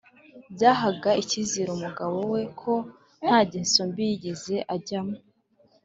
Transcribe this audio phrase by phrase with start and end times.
[0.53, 2.73] byahaga icyizere umugabo we ko
[3.23, 5.17] nta ngeso mbi yigeze ajyamo